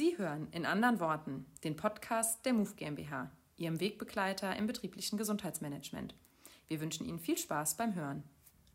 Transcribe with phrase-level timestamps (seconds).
[0.00, 6.14] Sie hören in anderen Worten den Podcast der MOVE GmbH, Ihrem Wegbegleiter im betrieblichen Gesundheitsmanagement.
[6.68, 8.22] Wir wünschen Ihnen viel Spaß beim Hören.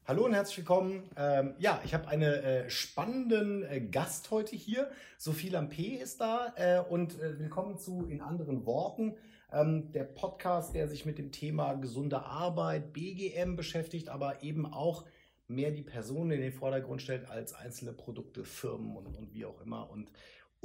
[0.08, 1.10] Hallo und herzlich willkommen.
[1.18, 4.92] Ähm, ja, ich habe einen äh, spannenden äh, Gast heute hier.
[5.18, 9.16] Sophie Lampe ist da äh, und äh, willkommen zu In anderen Worten.
[9.52, 15.06] Ähm, der Podcast, der sich mit dem Thema gesunde Arbeit, BGM beschäftigt, aber eben auch
[15.48, 19.60] mehr die Person in den Vordergrund stellt als einzelne Produkte, Firmen und, und wie auch
[19.62, 19.90] immer.
[19.90, 20.12] Und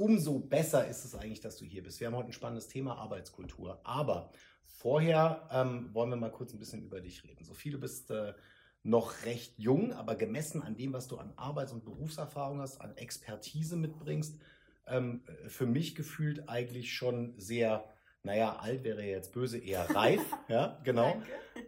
[0.01, 1.99] umso besser ist es eigentlich, dass du hier bist.
[1.99, 3.79] Wir haben heute ein spannendes Thema Arbeitskultur.
[3.83, 4.31] Aber
[4.65, 7.45] vorher ähm, wollen wir mal kurz ein bisschen über dich reden.
[7.45, 8.33] Sophie, du bist äh,
[8.81, 12.97] noch recht jung, aber gemessen an dem, was du an Arbeits- und Berufserfahrung hast, an
[12.97, 14.39] Expertise mitbringst,
[14.87, 17.87] ähm, für mich gefühlt eigentlich schon sehr,
[18.23, 20.25] naja, alt wäre jetzt böse, eher reif.
[20.47, 21.21] ja, genau.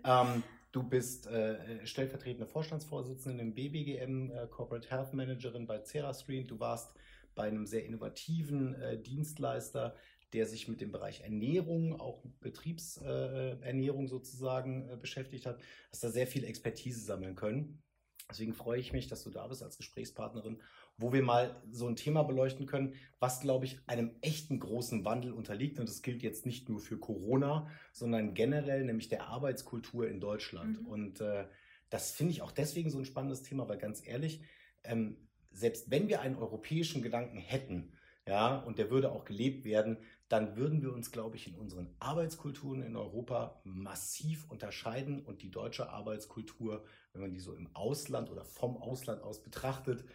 [0.04, 6.48] Ähm, du bist äh, stellvertretende Vorstandsvorsitzende im BBGM, äh, Corporate Health Managerin bei CeraScreen.
[6.48, 6.96] Du warst
[7.36, 9.96] bei einem sehr innovativen äh, Dienstleister,
[10.34, 15.60] der sich mit dem Bereich Ernährung, auch Betriebsernährung sozusagen äh, beschäftigt hat,
[15.92, 17.84] hast da sehr viel Expertise sammeln können.
[18.30, 20.62] Deswegen freue ich mich, dass du da bist als Gesprächspartnerin,
[20.98, 25.34] wo wir mal so ein Thema beleuchten können, was, glaube ich, einem echten großen Wandel
[25.34, 25.80] unterliegt.
[25.80, 30.82] Und das gilt jetzt nicht nur für Corona, sondern generell, nämlich der Arbeitskultur in Deutschland.
[30.82, 30.88] Mhm.
[30.88, 31.46] Und äh,
[31.90, 34.42] das finde ich auch deswegen so ein spannendes Thema, weil ganz ehrlich,
[34.84, 35.18] ähm,
[35.54, 37.94] selbst wenn wir einen europäischen Gedanken hätten,
[38.26, 39.98] ja, und der würde auch gelebt werden,
[40.30, 45.52] dann würden wir uns, glaube ich, in unseren Arbeitskulturen in Europa massiv unterscheiden und die
[45.52, 50.06] deutsche Arbeitskultur, wenn man die so im Ausland oder vom Ausland aus betrachtet,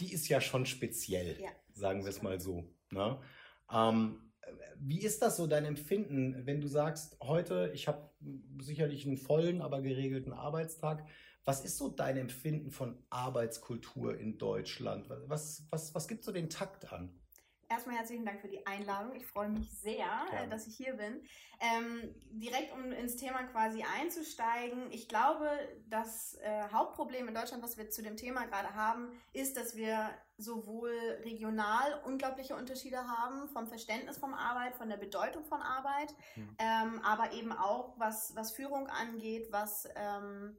[0.00, 2.68] die ist ja schon speziell, ja, sagen wir es mal so.
[2.90, 3.18] Ne?
[3.72, 4.32] Ähm,
[4.78, 8.10] wie ist das so dein Empfinden, wenn du sagst, heute, ich habe
[8.60, 11.06] sicherlich einen vollen, aber geregelten Arbeitstag,
[11.44, 15.08] was ist so dein Empfinden von Arbeitskultur in Deutschland?
[15.26, 17.14] Was, was, was gibt so den Takt an?
[17.70, 19.14] Erstmal herzlichen Dank für die Einladung.
[19.14, 20.46] Ich freue mich sehr, ja.
[20.50, 21.22] dass ich hier bin.
[21.60, 24.90] Ähm, direkt um ins Thema quasi einzusteigen.
[24.90, 25.48] Ich glaube,
[25.88, 30.10] das äh, Hauptproblem in Deutschland, was wir zu dem Thema gerade haben, ist, dass wir
[30.36, 30.90] sowohl
[31.22, 36.56] regional unglaubliche Unterschiede haben vom Verständnis von Arbeit, von der Bedeutung von Arbeit, mhm.
[36.58, 40.56] ähm, aber eben auch was, was Führung angeht, was ähm,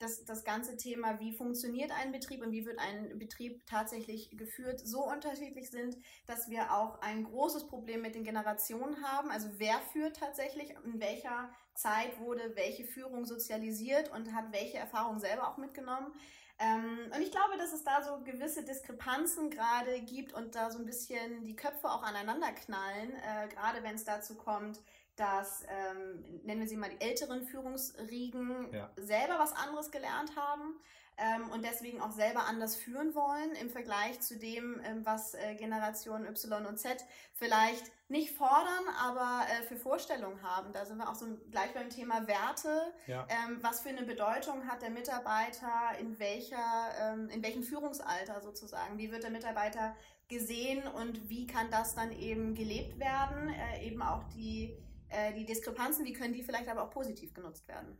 [0.00, 4.80] das, das ganze Thema, wie funktioniert ein Betrieb und wie wird ein Betrieb tatsächlich geführt,
[4.80, 9.30] so unterschiedlich sind, dass wir auch ein großes Problem mit den Generationen haben.
[9.30, 15.20] Also wer führt tatsächlich, in welcher Zeit wurde welche Führung sozialisiert und hat welche Erfahrungen
[15.20, 16.12] selber auch mitgenommen.
[16.58, 20.78] Ähm, und ich glaube, dass es da so gewisse Diskrepanzen gerade gibt und da so
[20.78, 24.80] ein bisschen die Köpfe auch aneinander knallen, äh, gerade wenn es dazu kommt,
[25.20, 28.90] dass, ähm, nennen wir sie mal die älteren Führungsriegen, ja.
[28.96, 30.80] selber was anderes gelernt haben
[31.18, 35.54] ähm, und deswegen auch selber anders führen wollen im Vergleich zu dem, ähm, was äh,
[35.56, 37.04] Generation Y und Z
[37.34, 40.72] vielleicht nicht fordern, aber äh, für Vorstellungen haben.
[40.72, 42.94] Da sind wir auch so gleich beim Thema Werte.
[43.06, 43.26] Ja.
[43.28, 48.96] Ähm, was für eine Bedeutung hat der Mitarbeiter in welcher, ähm, in welchem Führungsalter sozusagen?
[48.96, 49.94] Wie wird der Mitarbeiter
[50.28, 53.50] gesehen und wie kann das dann eben gelebt werden?
[53.50, 54.74] Äh, eben auch die
[55.10, 57.96] äh, die Diskrepanzen, wie können die vielleicht aber auch positiv genutzt werden?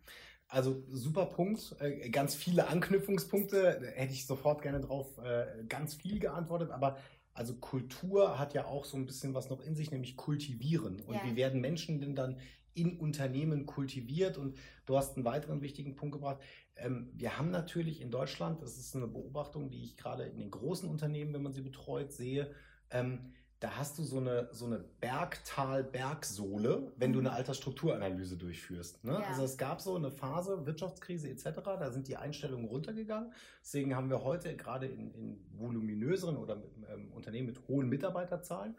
[0.48, 6.18] Also super Punkt, äh, ganz viele Anknüpfungspunkte, hätte ich sofort gerne drauf äh, ganz viel
[6.18, 6.98] geantwortet, aber
[7.32, 11.00] also Kultur hat ja auch so ein bisschen was noch in sich, nämlich kultivieren.
[11.00, 11.24] Und ja.
[11.24, 12.38] wie werden Menschen denn dann
[12.74, 14.36] in Unternehmen kultiviert?
[14.36, 16.42] Und du hast einen weiteren wichtigen Punkt gebracht.
[16.76, 20.50] Ähm, wir haben natürlich in Deutschland, das ist eine Beobachtung, die ich gerade in den
[20.50, 22.52] großen Unternehmen, wenn man sie betreut, sehe,
[22.90, 27.26] ähm, da hast du so eine, so eine Bergtal-Bergsohle, wenn du mhm.
[27.26, 29.04] eine Altersstrukturanalyse durchführst.
[29.04, 29.12] Ne?
[29.12, 29.20] Ja.
[29.20, 33.32] Also es gab so eine Phase, Wirtschaftskrise etc., da sind die Einstellungen runtergegangen.
[33.62, 36.62] Deswegen haben wir heute gerade in, in voluminöseren oder
[36.92, 38.74] ähm, Unternehmen mit hohen Mitarbeiterzahlen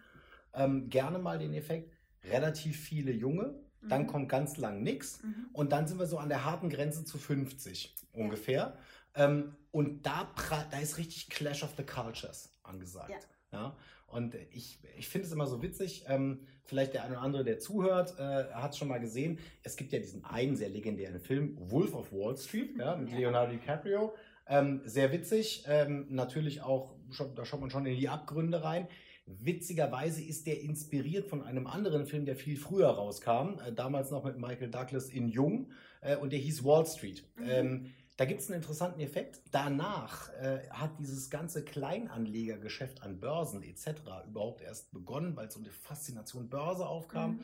[0.54, 1.94] ähm, gerne mal den Effekt,
[2.24, 4.08] relativ viele Junge, dann mhm.
[4.08, 5.48] kommt ganz lang nichts mhm.
[5.54, 8.22] und dann sind wir so an der harten Grenze zu 50 ja.
[8.22, 8.78] ungefähr.
[9.16, 10.30] Ähm, und da,
[10.70, 13.28] da ist richtig Clash of the Cultures angesagt.
[13.52, 13.60] Ja.
[13.60, 13.78] ja?
[14.12, 17.60] Und ich, ich finde es immer so witzig, ähm, vielleicht der eine oder andere, der
[17.60, 19.40] zuhört, äh, hat es schon mal gesehen.
[19.64, 23.54] Es gibt ja diesen einen sehr legendären Film, Wolf of Wall Street, ja, mit Leonardo
[23.54, 24.14] DiCaprio.
[24.48, 26.96] Ähm, sehr witzig, ähm, natürlich auch,
[27.36, 28.88] da schaut man schon in die Abgründe rein.
[29.26, 34.26] Witzigerweise ist der inspiriert von einem anderen Film, der viel früher rauskam, äh, damals noch
[34.26, 35.72] mit Michael Douglas in Jung,
[36.02, 37.24] äh, und der hieß Wall Street.
[37.38, 37.92] Mhm.
[38.22, 39.42] Da gibt es einen interessanten Effekt.
[39.50, 44.00] Danach äh, hat dieses ganze Kleinanlegergeschäft an Börsen etc.
[44.28, 47.32] überhaupt erst begonnen, weil so eine Faszination Börse aufkam.
[47.32, 47.40] Mhm.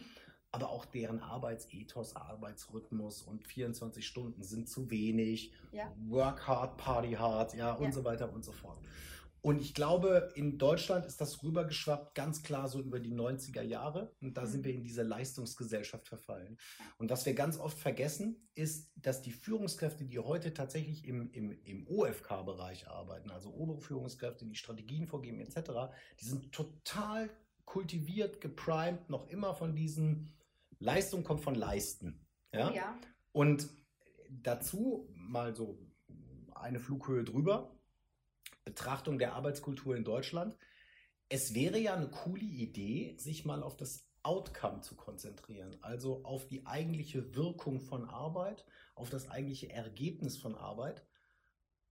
[0.52, 5.52] Aber auch deren Arbeitsethos, Arbeitsrhythmus und 24 Stunden sind zu wenig.
[5.72, 5.92] Ja.
[6.10, 7.92] Work hard, party hard, ja, und ja.
[7.92, 8.78] so weiter und so fort.
[9.48, 14.14] Und ich glaube, in Deutschland ist das rübergeschwappt ganz klar so über die 90er Jahre.
[14.20, 14.48] Und da mhm.
[14.48, 16.58] sind wir in diese Leistungsgesellschaft verfallen.
[16.98, 21.58] Und was wir ganz oft vergessen, ist, dass die Führungskräfte, die heute tatsächlich im, im,
[21.64, 27.30] im OFK-Bereich arbeiten, also obere Führungskräfte, die Strategien vorgeben etc., die sind total
[27.64, 30.30] kultiviert, geprimed, noch immer von diesen
[30.80, 32.28] Leistung kommt von Leisten.
[32.52, 32.74] Ja?
[32.74, 33.00] ja.
[33.32, 33.70] Und
[34.30, 35.80] dazu mal so
[36.54, 37.77] eine Flughöhe drüber.
[38.68, 40.58] Betrachtung der Arbeitskultur in Deutschland.
[41.30, 46.50] Es wäre ja eine coole Idee, sich mal auf das Outcome zu konzentrieren, also auf
[46.50, 51.08] die eigentliche Wirkung von Arbeit, auf das eigentliche Ergebnis von Arbeit.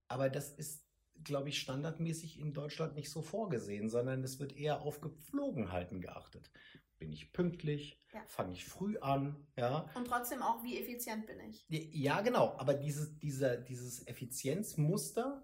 [0.07, 0.85] Aber das ist,
[1.23, 6.51] glaube ich, standardmäßig in Deutschland nicht so vorgesehen, sondern es wird eher auf Gepflogenheiten geachtet.
[6.99, 7.99] Bin ich pünktlich?
[8.13, 8.23] Ja.
[8.27, 9.47] Fange ich früh an?
[9.55, 9.89] Ja.
[9.95, 11.65] Und trotzdem auch, wie effizient bin ich?
[11.69, 12.55] Ja, genau.
[12.59, 15.43] Aber dieses, dieser, dieses Effizienzmuster,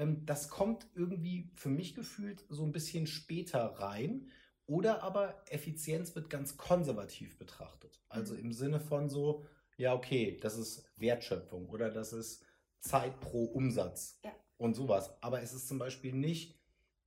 [0.00, 4.30] ähm, das kommt irgendwie für mich gefühlt so ein bisschen später rein.
[4.66, 8.00] Oder aber Effizienz wird ganz konservativ betrachtet.
[8.08, 8.40] Also mhm.
[8.40, 9.44] im Sinne von so,
[9.76, 12.44] ja, okay, das ist Wertschöpfung oder das ist
[12.80, 14.32] Zeit pro Umsatz ja.
[14.56, 15.12] und sowas.
[15.22, 16.58] Aber es ist zum Beispiel nicht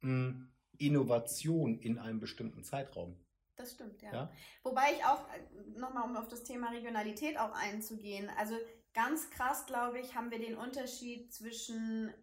[0.01, 3.17] mh, hm, Innovation in einem bestimmten Zeitraum.
[3.55, 4.11] Das stimmt, ja.
[4.11, 4.31] ja?
[4.63, 8.55] Wobei ich auch, äh, nochmal um auf das Thema Regionalität auch einzugehen, also
[8.93, 12.13] ganz krass, glaube ich, haben wir den Unterschied zwischen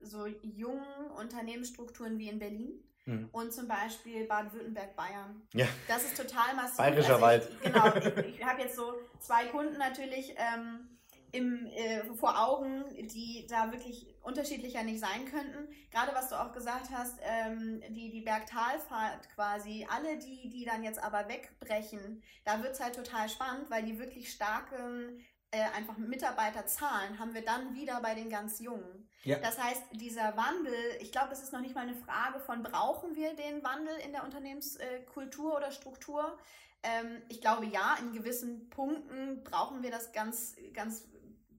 [0.00, 3.28] so jungen Unternehmensstrukturen wie in Berlin mhm.
[3.32, 5.42] und zum Beispiel Baden-Württemberg, Bayern.
[5.54, 5.66] Ja.
[5.88, 6.76] Das ist total massiv.
[6.76, 7.48] Bayerischer also Wald.
[7.50, 10.96] Ich, genau, ich, ich habe jetzt so zwei Kunden natürlich ähm,
[11.32, 15.68] im, äh, vor Augen, die da wirklich unterschiedlicher nicht sein könnten.
[15.90, 20.82] Gerade was du auch gesagt hast, ähm, die, die Bergtalfahrt quasi, alle die, die dann
[20.82, 25.20] jetzt aber wegbrechen, da wird es halt total spannend, weil die wirklich starken
[25.56, 29.08] äh, einfach Mitarbeiterzahlen haben wir dann wieder bei den ganz Jungen.
[29.22, 29.38] Ja.
[29.38, 33.16] Das heißt, dieser Wandel, ich glaube, es ist noch nicht mal eine Frage von, brauchen
[33.16, 36.38] wir den Wandel in der Unternehmenskultur oder Struktur?
[36.82, 41.08] Ähm, ich glaube, ja, in gewissen Punkten brauchen wir das ganz, ganz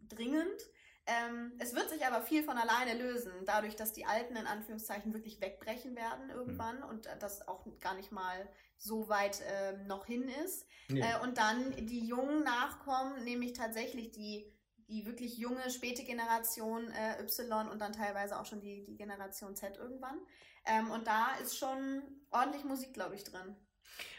[0.07, 0.61] dringend.
[1.07, 5.13] Ähm, es wird sich aber viel von alleine lösen, dadurch, dass die Alten in Anführungszeichen
[5.13, 6.89] wirklich wegbrechen werden irgendwann mhm.
[6.89, 10.67] und das auch gar nicht mal so weit äh, noch hin ist.
[10.89, 11.05] Ja.
[11.05, 14.53] Äh, und dann die Jungen nachkommen, nämlich tatsächlich die,
[14.89, 19.55] die wirklich junge, späte Generation äh, Y und dann teilweise auch schon die, die Generation
[19.55, 20.19] Z irgendwann.
[20.65, 23.55] Ähm, und da ist schon ordentlich Musik, glaube ich, drin.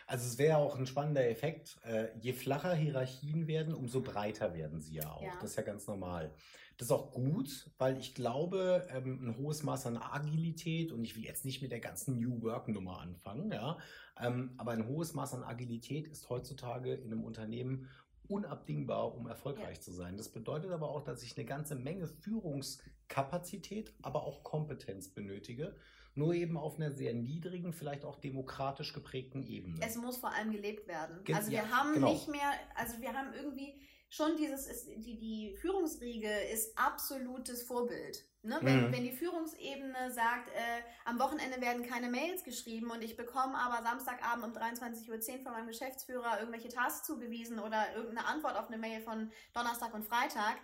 [0.06, 1.76] Also es wäre auch ein spannender Effekt.
[1.84, 5.22] Äh, je flacher Hierarchien werden, umso breiter werden sie ja auch.
[5.22, 5.34] Ja.
[5.34, 6.34] Das ist ja ganz normal.
[6.78, 11.16] Das ist auch gut, weil ich glaube, ähm, ein hohes Maß an Agilität, und ich
[11.16, 13.78] will jetzt nicht mit der ganzen New Work-Nummer anfangen, ja,
[14.20, 17.88] ähm, aber ein hohes Maß an Agilität ist heutzutage in einem Unternehmen
[18.28, 19.82] unabdingbar, um erfolgreich ja.
[19.82, 20.16] zu sein.
[20.16, 25.74] Das bedeutet aber auch, dass ich eine ganze Menge Führungskapazität, aber auch Kompetenz benötige
[26.18, 29.78] nur eben auf einer sehr niedrigen, vielleicht auch demokratisch geprägten Ebene.
[29.80, 31.22] Es muss vor allem gelebt werden.
[31.24, 32.12] Ge also wir ja, haben genau.
[32.12, 33.74] nicht mehr, also wir haben irgendwie
[34.08, 38.24] schon dieses, ist, die, die Führungsriege ist absolutes Vorbild.
[38.42, 38.58] Ne?
[38.62, 38.92] Wenn, mhm.
[38.92, 43.82] wenn die Führungsebene sagt, äh, am Wochenende werden keine Mails geschrieben und ich bekomme aber
[43.82, 48.78] Samstagabend um 23.10 Uhr von meinem Geschäftsführer irgendwelche Tasks zugewiesen oder irgendeine Antwort auf eine
[48.78, 50.56] Mail von Donnerstag und Freitag,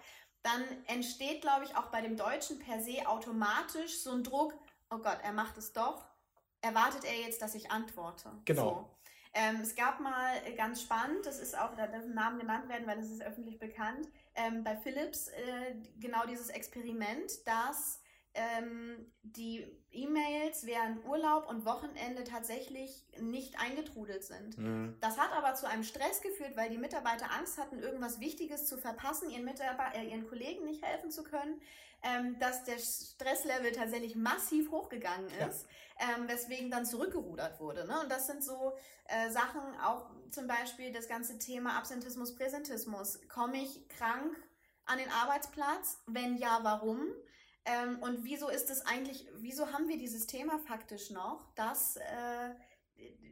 [0.42, 4.54] dann entsteht, glaube ich, auch bei dem Deutschen per se automatisch so ein Druck,
[4.90, 6.06] oh Gott, er macht es doch.
[6.60, 8.30] Erwartet er jetzt, dass ich antworte?
[8.44, 8.62] Genau.
[8.62, 9.03] So.
[9.34, 12.86] Ähm, es gab mal äh, ganz spannend, das ist auch, da dürfen Namen genannt werden,
[12.86, 18.00] weil das ist öffentlich bekannt, ähm, bei Philips äh, genau dieses Experiment, dass
[18.34, 24.58] ähm, die E-Mails während Urlaub und Wochenende tatsächlich nicht eingetrudelt sind.
[24.58, 24.96] Mhm.
[25.00, 28.76] Das hat aber zu einem Stress geführt, weil die Mitarbeiter Angst hatten, irgendwas Wichtiges zu
[28.76, 31.60] verpassen, ihren, Mitarbeiter, äh, ihren Kollegen nicht helfen zu können,
[32.02, 35.66] ähm, dass der Stresslevel tatsächlich massiv hochgegangen ist,
[36.00, 36.16] ja.
[36.16, 37.86] ähm, weswegen dann zurückgerudert wurde.
[37.86, 38.00] Ne?
[38.00, 38.74] Und das sind so
[39.06, 43.20] äh, Sachen, auch zum Beispiel das ganze Thema Absentismus, Präsentismus.
[43.28, 44.36] Komme ich krank
[44.86, 46.02] an den Arbeitsplatz?
[46.06, 47.00] Wenn ja, warum?
[47.64, 52.54] Ähm, und wieso ist es eigentlich, wieso haben wir dieses Thema faktisch noch, dass äh,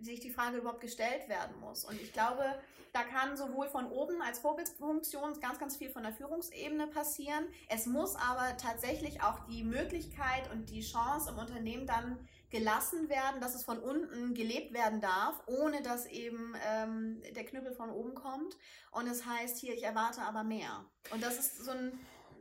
[0.00, 1.84] sich die Frage überhaupt gestellt werden muss?
[1.84, 2.44] Und ich glaube,
[2.92, 7.46] da kann sowohl von oben als Vorbildsfunktion ganz, ganz viel von der Führungsebene passieren.
[7.68, 13.40] Es muss aber tatsächlich auch die Möglichkeit und die Chance im Unternehmen dann gelassen werden,
[13.40, 18.14] dass es von unten gelebt werden darf, ohne dass eben ähm, der Knüppel von oben
[18.14, 18.58] kommt.
[18.90, 20.84] Und es das heißt hier, ich erwarte aber mehr.
[21.10, 21.98] Und das ist so ein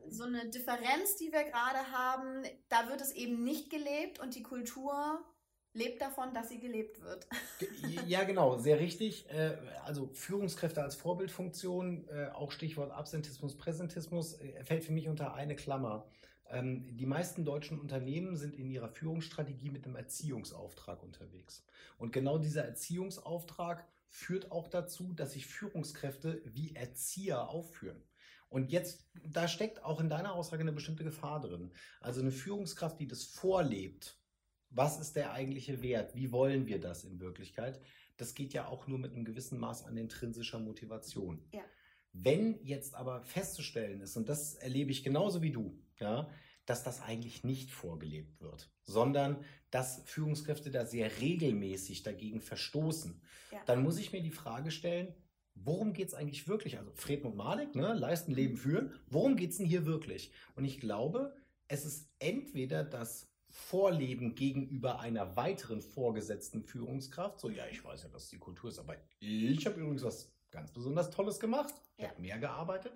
[0.09, 4.43] so eine Differenz, die wir gerade haben, da wird es eben nicht gelebt und die
[4.43, 5.23] Kultur
[5.73, 7.27] lebt davon, dass sie gelebt wird.
[8.07, 9.29] Ja, genau, sehr richtig.
[9.29, 15.33] Äh, also Führungskräfte als Vorbildfunktion, äh, auch Stichwort Absentismus, Präsentismus, äh, fällt für mich unter
[15.33, 16.05] eine Klammer.
[16.49, 21.63] Ähm, die meisten deutschen Unternehmen sind in ihrer Führungsstrategie mit einem Erziehungsauftrag unterwegs.
[21.97, 28.03] Und genau dieser Erziehungsauftrag führt auch dazu, dass sich Führungskräfte wie Erzieher aufführen.
[28.51, 31.71] Und jetzt, da steckt auch in deiner Aussage eine bestimmte Gefahr drin.
[32.01, 34.19] Also eine Führungskraft, die das vorlebt,
[34.69, 36.15] was ist der eigentliche Wert?
[36.15, 37.81] Wie wollen wir das in Wirklichkeit?
[38.17, 41.41] Das geht ja auch nur mit einem gewissen Maß an intrinsischer Motivation.
[41.53, 41.61] Ja.
[42.11, 46.29] Wenn jetzt aber festzustellen ist, und das erlebe ich genauso wie du, ja,
[46.65, 53.21] dass das eigentlich nicht vorgelebt wird, sondern dass Führungskräfte da sehr regelmäßig dagegen verstoßen,
[53.53, 53.59] ja.
[53.65, 55.15] dann muss ich mir die Frage stellen,
[55.55, 56.77] worum geht es eigentlich wirklich?
[56.77, 60.31] Also Fred und Malik, ne, leisten, leben, führen, worum geht es denn hier wirklich?
[60.55, 61.35] Und ich glaube,
[61.67, 68.09] es ist entweder das Vorleben gegenüber einer weiteren vorgesetzten Führungskraft, so ja, ich weiß ja,
[68.09, 72.21] dass die Kultur ist, aber ich habe übrigens was ganz besonders Tolles gemacht, ich habe
[72.21, 72.93] mehr gearbeitet.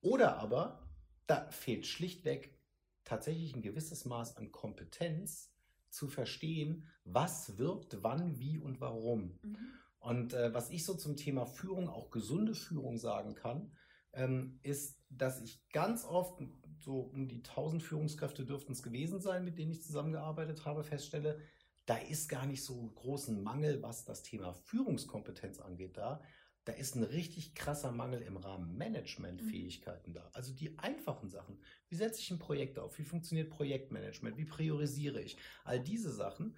[0.00, 0.88] Oder aber
[1.26, 2.56] da fehlt schlichtweg
[3.04, 5.50] tatsächlich ein gewisses Maß an Kompetenz
[5.90, 9.38] zu verstehen, was wirkt, wann, wie und warum.
[9.42, 9.58] Mhm.
[9.98, 13.72] Und äh, was ich so zum Thema Führung, auch gesunde Führung sagen kann,
[14.12, 16.40] ähm, ist, dass ich ganz oft,
[16.80, 21.40] so um die 1000 Führungskräfte dürften es gewesen sein, mit denen ich zusammengearbeitet habe, feststelle,
[21.86, 26.20] da ist gar nicht so großen Mangel, was das Thema Führungskompetenz angeht da,
[26.68, 30.16] da ist ein richtig krasser Mangel im Rahmen Managementfähigkeiten mhm.
[30.16, 30.30] da.
[30.34, 31.58] Also die einfachen Sachen.
[31.88, 32.98] Wie setze ich ein Projekt auf?
[32.98, 34.36] Wie funktioniert Projektmanagement?
[34.36, 35.38] Wie priorisiere ich?
[35.64, 36.56] All diese Sachen.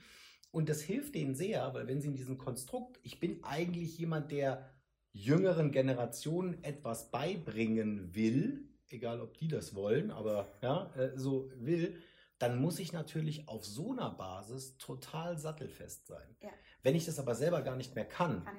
[0.52, 4.32] Und das hilft denen sehr, weil wenn sie in diesem Konstrukt, ich bin eigentlich jemand,
[4.32, 4.68] der
[5.12, 12.00] jüngeren Generationen etwas beibringen will, egal ob die das wollen, aber ja, äh, so will,
[12.38, 16.36] dann muss ich natürlich auf so einer Basis total sattelfest sein.
[16.42, 16.48] Ja.
[16.82, 18.56] Wenn ich das aber selber gar nicht mehr kann, kann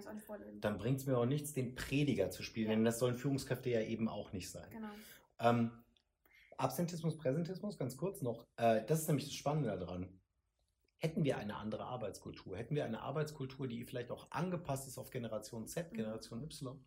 [0.62, 2.76] dann bringt es mir auch nichts, den Prediger zu spielen, ja.
[2.76, 4.70] denn das sollen Führungskräfte ja eben auch nicht sein.
[4.70, 4.90] Genau.
[5.40, 5.72] Ähm,
[6.58, 8.46] Absentismus, Präsentismus, ganz kurz noch.
[8.58, 10.08] Äh, das ist nämlich das Spannende daran.
[11.02, 15.10] Hätten wir eine andere Arbeitskultur, hätten wir eine Arbeitskultur, die vielleicht auch angepasst ist auf
[15.10, 15.98] Generation Z, mhm.
[15.98, 16.80] Generation Y,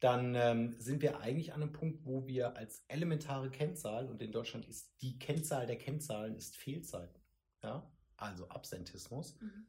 [0.00, 4.32] dann ähm, sind wir eigentlich an einem Punkt, wo wir als elementare Kennzahl, und in
[4.32, 7.22] Deutschland ist die Kennzahl der Kennzahlen ist Fehlzeiten,
[7.62, 9.66] ja, also Absentismus, mhm.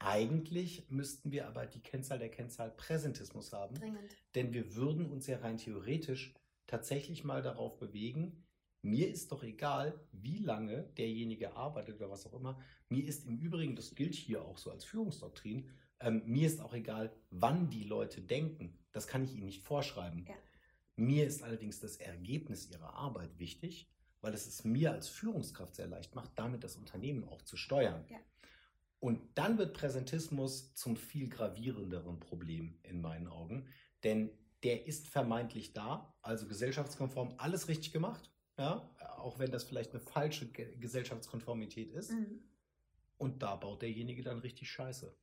[0.00, 3.74] Eigentlich müssten wir aber die Kennzahl der Kennzahl Präsentismus haben.
[3.76, 4.16] Dringend.
[4.34, 6.34] Denn wir würden uns ja rein theoretisch
[6.66, 8.43] tatsächlich mal darauf bewegen,
[8.84, 12.60] mir ist doch egal, wie lange derjenige arbeitet oder was auch immer.
[12.88, 16.74] Mir ist im Übrigen, das gilt hier auch so als Führungsdoktrin, ähm, mir ist auch
[16.74, 18.78] egal, wann die Leute denken.
[18.92, 20.26] Das kann ich ihnen nicht vorschreiben.
[20.28, 20.34] Ja.
[20.96, 25.86] Mir ist allerdings das Ergebnis ihrer Arbeit wichtig, weil es es mir als Führungskraft sehr
[25.86, 28.04] leicht macht, damit das Unternehmen auch zu steuern.
[28.08, 28.18] Ja.
[29.00, 33.66] Und dann wird Präsentismus zum viel gravierenderen Problem in meinen Augen,
[34.02, 34.30] denn
[34.62, 40.00] der ist vermeintlich da, also gesellschaftskonform, alles richtig gemacht, ja, auch wenn das vielleicht eine
[40.00, 42.12] falsche Gesellschaftskonformität ist.
[42.12, 42.42] Mhm.
[43.18, 45.14] Und da baut derjenige dann richtig Scheiße.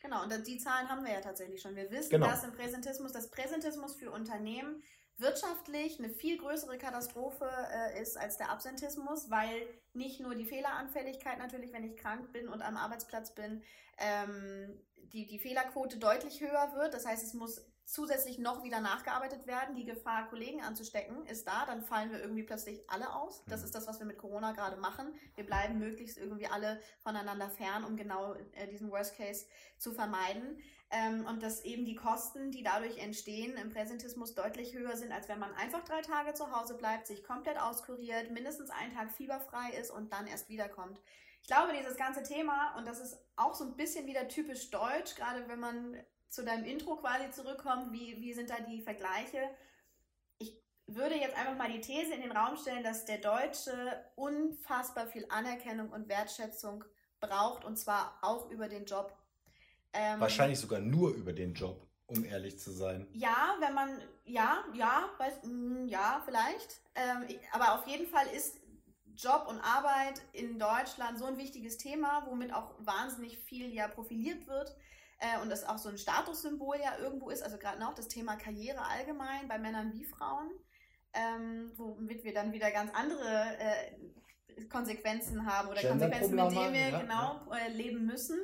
[0.00, 1.76] Genau, und die Zahlen haben wir ja tatsächlich schon.
[1.76, 2.26] Wir wissen, genau.
[2.26, 4.82] dass im Präsentismus, das Präsentismus für Unternehmen
[5.18, 11.38] wirtschaftlich eine viel größere Katastrophe äh, ist als der Absentismus, weil nicht nur die Fehleranfälligkeit
[11.38, 13.62] natürlich, wenn ich krank bin und am Arbeitsplatz bin,
[13.98, 14.80] ähm,
[15.12, 16.94] die, die Fehlerquote deutlich höher wird.
[16.94, 19.74] Das heißt, es muss zusätzlich noch wieder nachgearbeitet werden.
[19.74, 21.66] Die Gefahr, Kollegen anzustecken, ist da.
[21.66, 23.44] Dann fallen wir irgendwie plötzlich alle aus.
[23.46, 23.66] Das mhm.
[23.66, 25.12] ist das, was wir mit Corona gerade machen.
[25.34, 30.60] Wir bleiben möglichst irgendwie alle voneinander fern, um genau äh, diesen Worst Case zu vermeiden.
[30.92, 35.28] Ähm, und dass eben die Kosten, die dadurch entstehen, im Präsentismus deutlich höher sind, als
[35.28, 39.70] wenn man einfach drei Tage zu Hause bleibt, sich komplett auskuriert, mindestens einen Tag fieberfrei
[39.80, 41.00] ist und dann erst wiederkommt.
[41.42, 45.16] Ich glaube, dieses ganze Thema, und das ist auch so ein bisschen wieder typisch deutsch,
[45.16, 45.96] gerade wenn man
[46.30, 49.38] zu deinem Intro quasi zurückkommt, wie, wie sind da die Vergleiche?
[50.38, 50.56] Ich
[50.86, 55.26] würde jetzt einfach mal die These in den Raum stellen, dass der Deutsche unfassbar viel
[55.28, 56.84] Anerkennung und Wertschätzung
[57.20, 59.16] braucht, und zwar auch über den Job
[59.92, 63.06] ähm, Wahrscheinlich sogar nur über den Job, um ehrlich zu sein.
[63.12, 66.80] Ja, wenn man, ja, ja, weiß, mh, mm, ja, vielleicht.
[66.94, 68.58] Ähm, aber auf jeden Fall ist
[69.16, 74.46] Job und Arbeit in Deutschland so ein wichtiges Thema, womit auch wahnsinnig viel ja profiliert
[74.46, 74.76] wird
[75.20, 77.42] äh, und das auch so ein Statussymbol ja irgendwo ist.
[77.42, 80.50] Also gerade auch das Thema Karriere allgemein bei Männern wie Frauen,
[81.12, 86.88] ähm, womit wir dann wieder ganz andere äh, Konsequenzen haben oder Konsequenzen, mit denen wir
[86.88, 87.58] ja, genau ja.
[87.58, 88.38] Äh, leben müssen.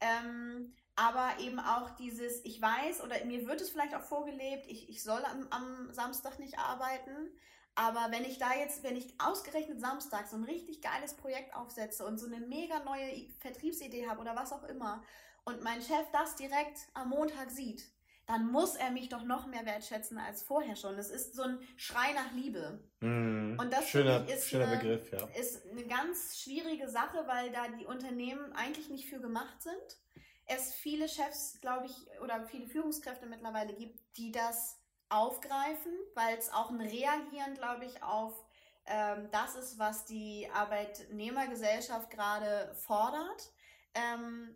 [0.00, 4.88] Ähm, aber eben auch dieses, ich weiß oder mir wird es vielleicht auch vorgelebt, ich,
[4.88, 7.30] ich soll am, am Samstag nicht arbeiten,
[7.74, 12.06] aber wenn ich da jetzt, wenn ich ausgerechnet Samstag so ein richtig geiles Projekt aufsetze
[12.06, 15.02] und so eine mega neue Vertriebsidee habe oder was auch immer
[15.46, 17.88] und mein Chef das direkt am Montag sieht,
[18.26, 20.96] dann muss er mich doch noch mehr wertschätzen als vorher schon.
[20.96, 22.80] Das ist so ein Schrei nach Liebe.
[23.00, 23.56] Mhm.
[23.58, 25.24] Und das schöner, ist, schöner eine, Begriff, ja.
[25.38, 30.00] ist eine ganz schwierige Sache, weil da die Unternehmen eigentlich nicht für gemacht sind.
[30.46, 36.52] Es viele Chefs, glaube ich, oder viele Führungskräfte mittlerweile gibt, die das aufgreifen, weil es
[36.52, 38.44] auch ein Reagieren, glaube ich, auf
[38.86, 43.52] ähm, das ist, was die Arbeitnehmergesellschaft gerade fordert.
[43.94, 44.54] Ähm,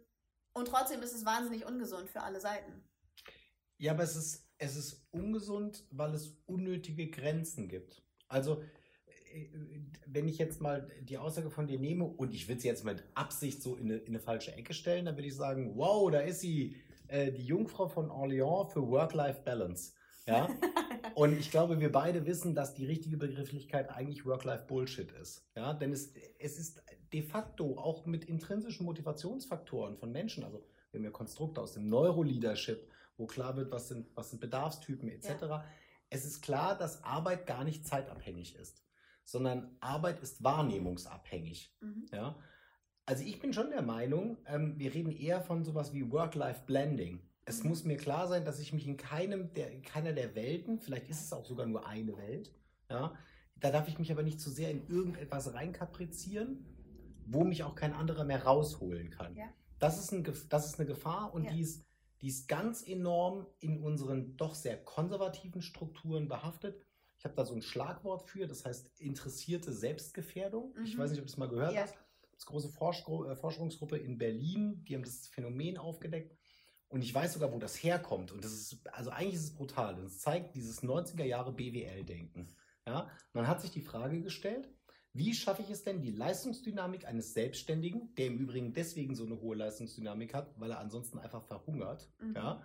[0.52, 2.82] und trotzdem ist es wahnsinnig ungesund für alle Seiten.
[3.78, 8.02] Ja, aber es ist, es ist ungesund, weil es unnötige Grenzen gibt.
[8.28, 8.62] Also,
[9.32, 9.48] äh,
[10.06, 13.02] wenn ich jetzt mal die Aussage von dir nehme und ich will sie jetzt mit
[13.14, 16.20] Absicht so in eine, in eine falsche Ecke stellen, dann würde ich sagen, wow, da
[16.20, 16.76] ist sie,
[17.10, 19.92] äh, die Jungfrau von Orléans für Work-Life-Balance.
[20.26, 20.48] Ja?
[21.14, 25.44] Und ich glaube, wir beide wissen, dass die richtige Begrifflichkeit eigentlich Work-Life-Bullshit ist.
[25.56, 25.74] Ja?
[25.74, 31.04] Denn es, es ist de facto auch mit intrinsischen Motivationsfaktoren von Menschen, also wir haben
[31.04, 35.28] ja Konstrukte aus dem Neuroleadership, wo klar wird, was sind, was sind Bedarfstypen etc.
[35.42, 35.64] Ja.
[36.08, 38.82] Es ist klar, dass Arbeit gar nicht zeitabhängig ist,
[39.24, 41.76] sondern Arbeit ist wahrnehmungsabhängig.
[41.80, 42.06] Mhm.
[42.12, 42.36] Ja?
[43.06, 47.20] Also ich bin schon der Meinung, ähm, wir reden eher von sowas wie Work-Life-Blending.
[47.44, 47.70] Es mhm.
[47.70, 51.08] muss mir klar sein, dass ich mich in keinem der, in keiner der Welten, vielleicht
[51.08, 52.52] ist es auch sogar nur eine Welt,
[52.88, 53.14] ja,
[53.60, 56.64] da darf ich mich aber nicht zu sehr in irgendetwas reinkaprizieren,
[57.32, 59.34] wo mich auch kein anderer mehr rausholen kann.
[59.36, 59.46] Ja.
[59.78, 61.52] Das, ist ein, das ist eine Gefahr und ja.
[61.52, 61.84] die, ist,
[62.20, 66.80] die ist ganz enorm in unseren doch sehr konservativen Strukturen behaftet.
[67.18, 70.74] Ich habe da so ein Schlagwort für, das heißt interessierte Selbstgefährdung.
[70.76, 70.84] Mhm.
[70.84, 71.82] Ich weiß nicht, ob du es mal gehört ja.
[71.82, 71.94] hast.
[72.32, 76.36] Das große äh, Forschungsgruppe in Berlin, die haben das Phänomen aufgedeckt.
[76.88, 78.32] Und ich weiß sogar, wo das herkommt.
[78.32, 79.94] Und das ist, also eigentlich ist es brutal.
[79.94, 82.48] Das zeigt dieses 90er Jahre BWL-Denken.
[82.86, 83.08] Ja?
[83.32, 84.68] Man hat sich die Frage gestellt,
[85.12, 89.40] wie schaffe ich es denn, die Leistungsdynamik eines Selbstständigen, der im Übrigen deswegen so eine
[89.40, 92.34] hohe Leistungsdynamik hat, weil er ansonsten einfach verhungert, mhm.
[92.36, 92.62] ja,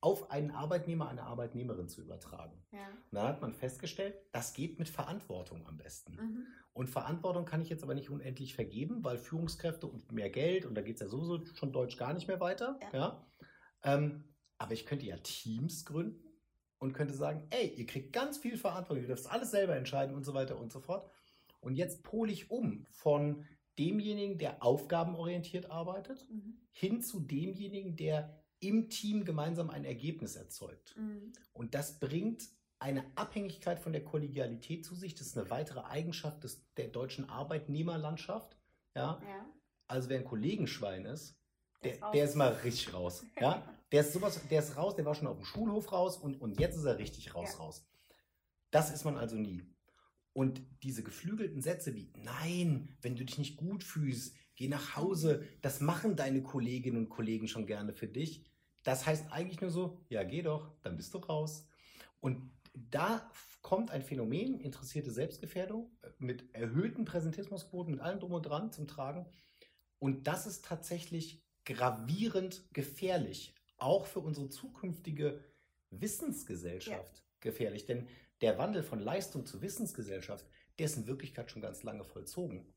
[0.00, 2.62] auf einen Arbeitnehmer, eine Arbeitnehmerin zu übertragen.
[2.72, 2.88] Ja.
[2.88, 6.14] Und dann hat man festgestellt, das geht mit Verantwortung am besten.
[6.14, 6.46] Mhm.
[6.72, 10.74] Und Verantwortung kann ich jetzt aber nicht unendlich vergeben, weil Führungskräfte und mehr Geld, und
[10.74, 12.78] da geht es ja sowieso schon Deutsch gar nicht mehr weiter.
[12.92, 12.98] Ja.
[12.98, 13.26] ja.
[13.82, 14.24] Ähm,
[14.58, 16.24] aber ich könnte ja Teams gründen
[16.78, 20.24] und könnte sagen, ey, ihr kriegt ganz viel Verantwortung, ihr dürft alles selber entscheiden und
[20.24, 21.10] so weiter und so fort.
[21.60, 23.44] Und jetzt pole ich um von
[23.78, 26.58] demjenigen, der aufgabenorientiert arbeitet, mhm.
[26.72, 30.94] hin zu demjenigen, der im Team gemeinsam ein Ergebnis erzeugt.
[30.96, 31.32] Mhm.
[31.52, 35.14] Und das bringt eine Abhängigkeit von der Kollegialität zu sich.
[35.14, 38.56] Das ist eine weitere Eigenschaft des, der deutschen Arbeitnehmerlandschaft.
[38.94, 39.20] Ja?
[39.26, 39.46] ja.
[39.86, 41.36] Also wer ein Kollegenschwein ist,
[41.82, 43.24] der, ist, der ist mal richtig raus.
[43.40, 43.66] Ja?
[43.90, 46.60] Der ist sowas, der ist raus, der war schon auf dem Schulhof raus und, und
[46.60, 47.58] jetzt ist er richtig raus, ja.
[47.58, 47.84] raus.
[48.70, 49.64] Das ist man also nie.
[50.32, 55.44] Und diese geflügelten Sätze wie, nein, wenn du dich nicht gut fühlst, geh nach Hause,
[55.60, 58.44] das machen deine Kolleginnen und Kollegen schon gerne für dich.
[58.82, 61.66] Das heißt eigentlich nur so, ja, geh doch, dann bist du raus.
[62.20, 63.30] Und da
[63.62, 68.86] kommt ein Phänomen, interessierte Selbstgefährdung, äh, mit erhöhten Präsentismusquoten, mit allem drum und dran zum
[68.86, 69.26] Tragen.
[69.98, 75.44] Und das ist tatsächlich gravierend gefährlich, auch für unsere zukünftige
[75.90, 77.24] Wissensgesellschaft ja.
[77.40, 77.84] gefährlich.
[77.84, 78.08] Denn
[78.40, 80.46] der Wandel von Leistung zu Wissensgesellschaft,
[80.78, 82.72] der ist in Wirklichkeit schon ganz lange vollzogen.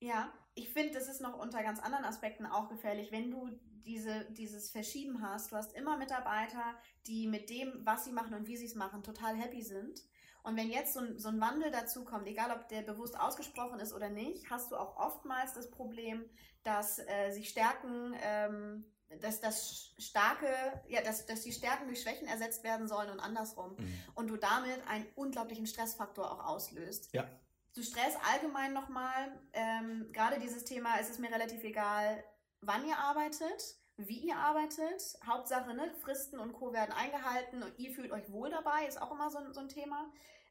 [0.00, 3.48] Ja, ich finde, das ist noch unter ganz anderen Aspekten auch gefährlich, wenn du
[3.84, 5.50] diese, dieses Verschieben hast.
[5.50, 9.02] Du hast immer Mitarbeiter, die mit dem, was sie machen und wie sie es machen,
[9.02, 10.02] total happy sind.
[10.42, 13.80] Und wenn jetzt so ein, so ein Wandel dazu kommt, egal ob der bewusst ausgesprochen
[13.80, 16.24] ist oder nicht, hast du auch oftmals das Problem,
[16.62, 18.84] dass äh, sich Stärken ähm,
[19.20, 20.46] dass das starke,
[20.88, 23.74] ja, dass, dass die Stärken durch Schwächen ersetzt werden sollen und andersrum.
[23.78, 24.02] Mhm.
[24.14, 27.12] Und du damit einen unglaublichen Stressfaktor auch auslöst.
[27.12, 27.26] Ja.
[27.72, 32.22] Zu Stress allgemein nochmal, ähm, gerade dieses Thema, ist es mir relativ egal,
[32.60, 35.02] wann ihr arbeitet, wie ihr arbeitet.
[35.26, 36.72] Hauptsache, ne, Fristen und Co.
[36.72, 40.10] werden eingehalten und ihr fühlt euch wohl dabei, ist auch immer so, so ein Thema.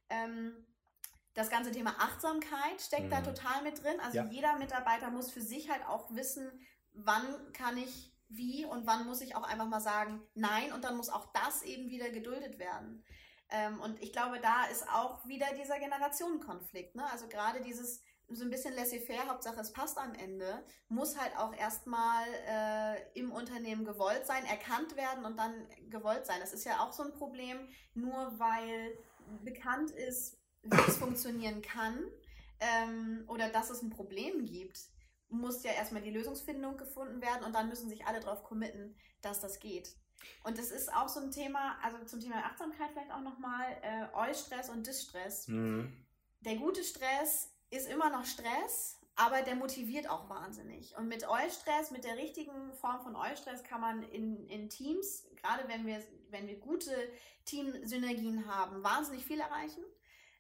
[0.10, 0.66] Ähm,
[1.34, 3.12] das ganze Thema Achtsamkeit steckt mhm.
[3.12, 4.00] da total mit drin.
[4.00, 4.26] Also ja.
[4.26, 6.50] jeder Mitarbeiter muss für sich halt auch wissen,
[6.94, 10.98] wann kann ich wie und wann muss ich auch einfach mal sagen, nein, und dann
[10.98, 13.04] muss auch das eben wieder geduldet werden.
[13.50, 16.96] Ähm, und ich glaube, da ist auch wieder dieser Generationenkonflikt.
[16.96, 17.10] Ne?
[17.12, 21.54] Also gerade dieses so ein bisschen laissez-faire, Hauptsache es passt am Ende, muss halt auch
[21.56, 25.54] erstmal äh, im Unternehmen gewollt sein, erkannt werden und dann
[25.90, 26.42] gewollt sein.
[26.42, 27.58] Das ist ja auch so ein Problem,
[27.94, 28.98] nur weil
[29.44, 32.04] bekannt ist, wie es funktionieren kann
[32.60, 34.78] ähm, oder dass es ein Problem gibt,
[35.30, 39.42] muss ja erstmal die Lösungsfindung gefunden werden und dann müssen sich alle darauf committen, dass
[39.42, 39.96] das geht.
[40.44, 44.16] Und das ist auch so ein Thema, also zum Thema Achtsamkeit vielleicht auch nochmal, äh,
[44.16, 45.48] Eustress und Distress.
[45.48, 45.94] Mhm.
[46.42, 50.96] Der gute Stress ist immer noch Stress, aber der motiviert auch wahnsinnig.
[50.96, 55.68] Und mit Eustress, mit der richtigen Form von Eustress kann man in, in Teams, gerade
[55.68, 56.94] wenn wir, wenn wir gute
[57.46, 59.84] Teamsynergien haben, wahnsinnig viel erreichen.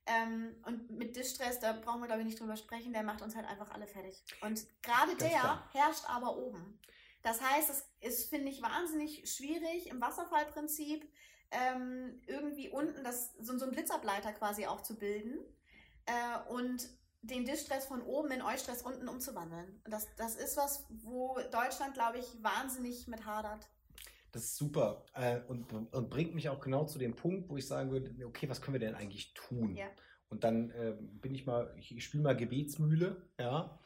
[0.07, 3.35] Ähm, und mit Distress, da brauchen wir glaube ich nicht drüber sprechen, der macht uns
[3.35, 4.23] halt einfach alle fertig.
[4.41, 5.69] Und gerade der klar.
[5.73, 6.79] herrscht aber oben.
[7.23, 11.05] Das heißt, es ist, finde ich, wahnsinnig schwierig im Wasserfallprinzip
[11.51, 15.39] ähm, irgendwie unten das, so, so einen Blitzableiter quasi auch zu bilden.
[16.05, 16.87] Äh, und
[17.21, 19.81] den Distress von oben in Eustress unten umzuwandeln.
[19.85, 23.67] Das, das ist was, wo Deutschland, glaube ich, wahnsinnig mit hadert.
[24.31, 27.65] Das ist super äh, und, und bringt mich auch genau zu dem Punkt, wo ich
[27.65, 29.75] sagen würde, okay, was können wir denn eigentlich tun?
[29.75, 29.87] Ja.
[30.29, 33.79] Und dann äh, bin ich mal, ich, ich spiele mal Gebetsmühle, ja.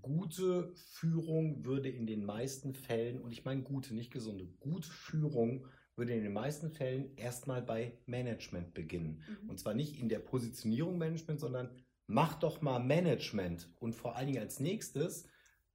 [0.00, 5.66] Gute Führung würde in den meisten Fällen, und ich meine gute, nicht gesunde, gute Führung
[5.94, 9.22] würde in den meisten Fällen erstmal bei Management beginnen.
[9.42, 9.50] Mhm.
[9.50, 11.70] Und zwar nicht in der Positionierung Management, sondern
[12.06, 15.28] mach doch mal Management und vor allen Dingen als nächstes,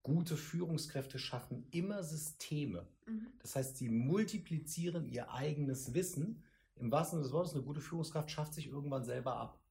[0.10, 2.88] gute Führungskräfte schaffen immer Systeme.
[3.06, 3.28] Mhm.
[3.40, 6.44] Das heißt, sie multiplizieren ihr eigenes Wissen.
[6.76, 9.62] Im wahrsten Sinne des Wortes, eine gute Führungskraft schafft sich irgendwann selber ab.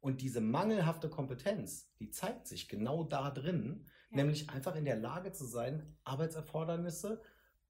[0.00, 4.16] Und diese mangelhafte Kompetenz, die zeigt sich genau da drin, ja.
[4.16, 7.20] nämlich einfach in der Lage zu sein, Arbeitserfordernisse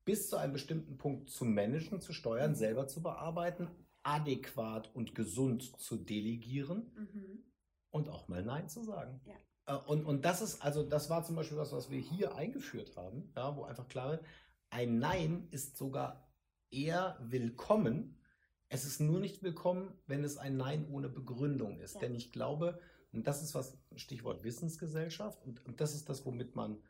[0.04, 2.56] bis zu einem bestimmten Punkt zu managen, zu steuern, mhm.
[2.56, 3.68] selber zu bearbeiten,
[4.02, 7.44] adäquat und gesund zu delegieren mhm
[7.90, 9.20] und auch mal Nein zu sagen.
[9.24, 9.34] Ja.
[9.70, 12.96] Äh, und, und das ist, also das war zum Beispiel was, was wir hier eingeführt
[12.96, 14.24] haben, ja, wo einfach klar ist,
[14.70, 16.28] ein Nein ist sogar
[16.70, 18.16] eher willkommen.
[18.68, 21.94] Es ist nur nicht willkommen, wenn es ein Nein ohne Begründung ist.
[21.94, 22.00] Ja.
[22.00, 22.78] Denn ich glaube,
[23.12, 26.80] und das ist was, Stichwort Wissensgesellschaft, und, und das ist das, womit man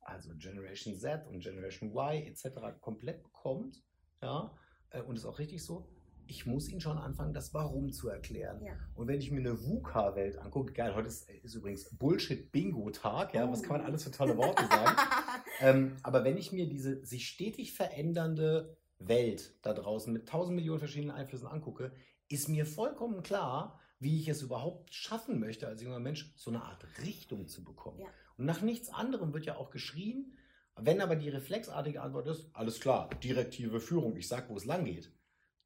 [0.00, 2.80] also Generation Z und Generation Y etc.
[2.80, 3.84] komplett bekommt,
[4.22, 4.56] ja,
[4.90, 5.88] äh, und ist auch richtig so,
[6.28, 8.62] ich muss ihn schon anfangen, das Warum zu erklären.
[8.62, 8.74] Ja.
[8.94, 13.50] Und wenn ich mir eine VUCA-Welt angucke, geil, heute ist, ist übrigens Bullshit-Bingo-Tag, ja, oh.
[13.52, 14.96] was kann man alles für tolle Worte sagen?
[15.60, 20.78] ähm, aber wenn ich mir diese sich stetig verändernde Welt da draußen mit tausend Millionen
[20.78, 21.92] verschiedenen Einflüssen angucke,
[22.28, 26.62] ist mir vollkommen klar, wie ich es überhaupt schaffen möchte, als junger Mensch so eine
[26.62, 28.00] Art Richtung zu bekommen.
[28.00, 28.08] Ja.
[28.36, 30.34] Und nach nichts anderem wird ja auch geschrien.
[30.76, 34.84] Wenn aber die reflexartige Antwort ist, alles klar, direktive Führung, ich sag, wo es lang
[34.84, 35.10] geht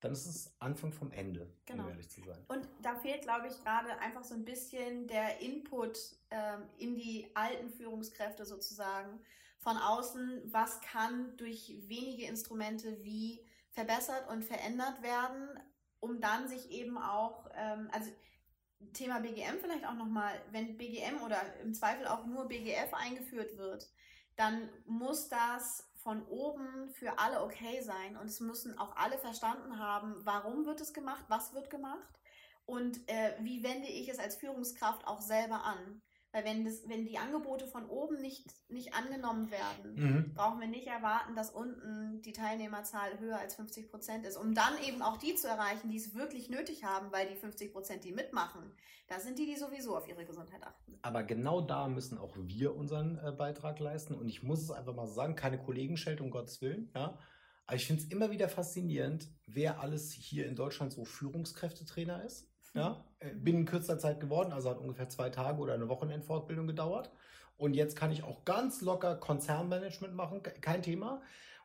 [0.03, 1.85] dann ist es Anfang vom Ende, genau.
[1.85, 2.45] um ehrlich zu sein.
[2.49, 5.97] Und da fehlt, glaube ich, gerade einfach so ein bisschen der Input
[6.31, 9.21] ähm, in die alten Führungskräfte sozusagen
[9.61, 10.53] von außen.
[10.53, 15.49] Was kann durch wenige Instrumente wie verbessert und verändert werden,
[16.01, 18.11] um dann sich eben auch, ähm, also
[18.95, 23.89] Thema BGM vielleicht auch nochmal, wenn BGM oder im Zweifel auch nur BGF eingeführt wird,
[24.35, 29.79] dann muss das von oben für alle okay sein und es müssen auch alle verstanden
[29.79, 32.21] haben, warum wird es gemacht, was wird gemacht
[32.67, 36.03] und äh, wie wende ich es als Führungskraft auch selber an.
[36.33, 40.35] Weil wenn, das, wenn die Angebote von oben nicht, nicht angenommen werden, mhm.
[40.35, 44.73] brauchen wir nicht erwarten, dass unten die Teilnehmerzahl höher als 50 Prozent ist, um dann
[44.87, 48.13] eben auch die zu erreichen, die es wirklich nötig haben, weil die 50 Prozent, die
[48.13, 48.63] mitmachen,
[49.09, 50.99] das sind die, die sowieso auf ihre Gesundheit achten.
[51.03, 54.15] Aber genau da müssen auch wir unseren äh, Beitrag leisten.
[54.15, 56.91] Und ich muss es einfach mal sagen, keine Kollegenschelte, um Gottes Willen.
[56.95, 57.19] Ja?
[57.67, 62.49] Aber ich finde es immer wieder faszinierend, wer alles hier in Deutschland so Führungskräftetrainer ist.
[62.75, 67.11] Ja, äh, binnen kürzester Zeit geworden, also hat ungefähr zwei Tage oder eine Wochenendfortbildung gedauert.
[67.57, 71.23] Und jetzt kann ich auch ganz locker Konzernmanagement machen, kein Thema.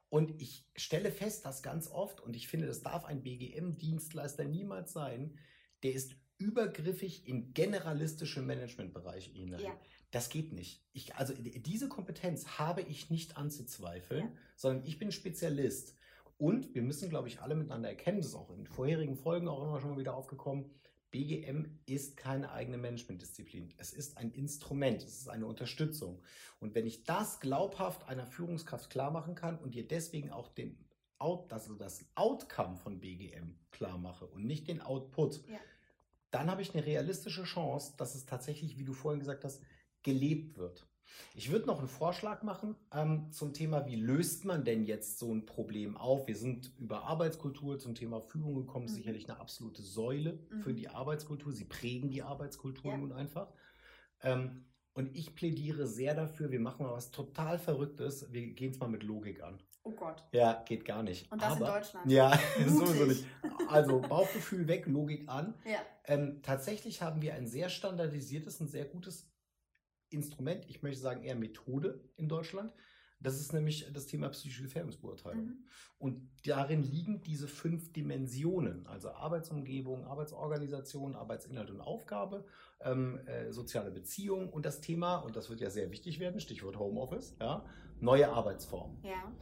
[0.09, 4.93] Und ich stelle fest, dass ganz oft, und ich finde, das darf ein BGM-Dienstleister niemals
[4.93, 5.37] sein,
[5.83, 9.59] der ist übergriffig in generalistische Managementbereiche hinein.
[9.59, 9.79] Ja.
[10.11, 10.85] Das geht nicht.
[10.93, 14.31] Ich, also diese Kompetenz habe ich nicht anzuzweifeln, ja.
[14.55, 15.95] sondern ich bin Spezialist.
[16.37, 19.63] Und wir müssen, glaube ich, alle miteinander erkennen, das ist auch in vorherigen Folgen auch
[19.63, 20.69] immer schon mal wieder aufgekommen,
[21.11, 23.73] BGM ist keine eigene Managementdisziplin.
[23.77, 26.21] Es ist ein Instrument, es ist eine Unterstützung.
[26.59, 30.77] Und wenn ich das glaubhaft einer Führungskraft klar machen kann und ihr deswegen auch den
[31.19, 35.59] Out, also das Outcome von BGM klar mache und nicht den Output, ja.
[36.31, 39.61] dann habe ich eine realistische Chance, dass es tatsächlich, wie du vorhin gesagt hast,
[40.03, 40.87] gelebt wird.
[41.33, 45.33] Ich würde noch einen Vorschlag machen ähm, zum Thema, wie löst man denn jetzt so
[45.33, 46.27] ein Problem auf?
[46.27, 48.93] Wir sind über Arbeitskultur zum Thema Führung gekommen, mhm.
[48.93, 50.61] sicherlich eine absolute Säule mhm.
[50.61, 51.53] für die Arbeitskultur.
[51.53, 52.97] Sie prägen die Arbeitskultur ja.
[52.97, 53.51] nun einfach.
[54.21, 58.31] Ähm, und ich plädiere sehr dafür, wir machen mal was total Verrücktes.
[58.33, 59.59] Wir gehen es mal mit Logik an.
[59.83, 60.23] Oh Gott.
[60.31, 61.31] Ja, geht gar nicht.
[61.31, 62.11] Und das Aber, in Deutschland.
[62.11, 63.25] Ja, sowieso nicht.
[63.69, 65.53] Also Bauchgefühl weg, Logik an.
[65.65, 65.79] Ja.
[66.05, 69.29] Ähm, tatsächlich haben wir ein sehr standardisiertes und sehr gutes
[70.09, 72.71] Instrument, ich möchte sagen eher Methode in Deutschland,
[73.19, 75.45] Das ist nämlich das Thema psychische Gefährdungsbeurteilung.
[75.45, 75.65] Mhm.
[75.97, 82.45] Und darin liegen diese fünf Dimensionen, also Arbeitsumgebung, Arbeitsorganisation, Arbeitsinhalt und Aufgabe,
[82.81, 86.77] ähm, äh, soziale Beziehung und das Thema, und das wird ja sehr wichtig werden, Stichwort
[86.77, 87.65] Homeoffice, ja,
[87.99, 89.03] neue Arbeitsformen.
[89.03, 89.33] Ja.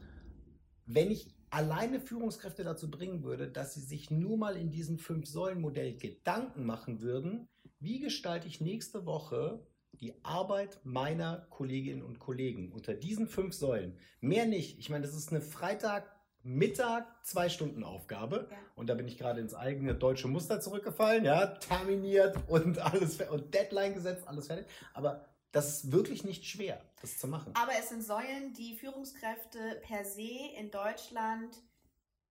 [0.85, 5.97] Wenn ich alleine Führungskräfte dazu bringen würde, dass sie sich nur mal in diesem Fünf-Säulen-Modell
[5.97, 7.49] Gedanken machen würden,
[7.79, 9.65] wie gestalte ich nächste Woche
[9.99, 13.97] die Arbeit meiner Kolleginnen und Kollegen unter diesen fünf Säulen.
[14.21, 14.79] Mehr nicht.
[14.79, 18.47] Ich meine, das ist eine Freitagmittag, zwei Stunden Aufgabe.
[18.49, 18.57] Ja.
[18.75, 21.25] Und da bin ich gerade ins eigene deutsche Muster zurückgefallen.
[21.25, 24.67] Ja, terminiert und alles und Deadline gesetzt, alles fertig.
[24.93, 27.53] Aber das ist wirklich nicht schwer, das zu machen.
[27.55, 31.55] Aber es sind Säulen, die Führungskräfte per se in Deutschland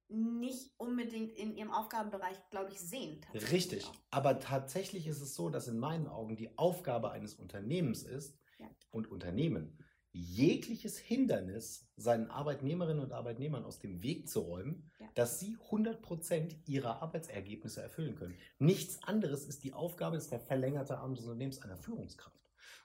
[0.08, 3.20] nicht unbedingt in ihrem Aufgabenbereich, glaube ich, sehen.
[3.52, 3.90] Richtig.
[4.10, 8.66] Aber tatsächlich ist es so, dass in meinen Augen die Aufgabe eines Unternehmens ist ja.
[8.90, 9.78] und Unternehmen
[10.14, 15.08] jegliches Hindernis seinen Arbeitnehmerinnen und Arbeitnehmern aus dem Weg zu räumen, ja.
[15.14, 18.36] dass sie 100% ihrer Arbeitsergebnisse erfüllen können.
[18.60, 22.43] Nichts anderes ist die Aufgabe, ist der verlängerte Arm des Unternehmens einer Führungskraft.